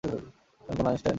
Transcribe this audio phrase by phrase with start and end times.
[0.03, 1.09] আমি কোনো আইনস্টাইন না।